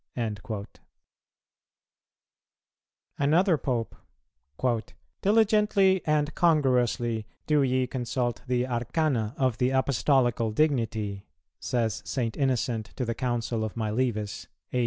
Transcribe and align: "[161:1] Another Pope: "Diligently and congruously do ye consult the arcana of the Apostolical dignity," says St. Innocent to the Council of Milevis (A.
"[161:1] 0.17 0.65
Another 3.19 3.55
Pope: 3.55 3.95
"Diligently 5.21 6.01
and 6.07 6.33
congruously 6.33 7.25
do 7.45 7.61
ye 7.61 7.85
consult 7.85 8.41
the 8.47 8.65
arcana 8.65 9.35
of 9.37 9.59
the 9.59 9.69
Apostolical 9.69 10.49
dignity," 10.49 11.27
says 11.59 12.01
St. 12.03 12.35
Innocent 12.35 12.93
to 12.95 13.05
the 13.05 13.13
Council 13.13 13.63
of 13.63 13.75
Milevis 13.75 14.47
(A. 14.73 14.79